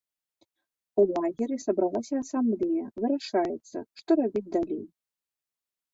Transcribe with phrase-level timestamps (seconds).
[1.01, 4.83] У лагеры сабралася асамблея, вырашаецца, што рабіць далей.